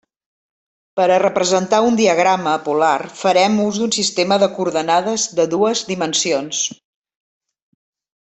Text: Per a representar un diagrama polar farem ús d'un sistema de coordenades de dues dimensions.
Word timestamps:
Per 0.99 1.03
a 1.15 1.19
representar 1.23 1.81
un 1.89 1.99
diagrama 1.99 2.53
polar 2.69 2.95
farem 3.19 3.59
ús 3.65 3.77
d'un 3.81 3.93
sistema 3.99 4.39
de 4.45 4.49
coordenades 4.55 5.27
de 5.41 5.47
dues 5.53 5.83
dimensions. 5.91 6.63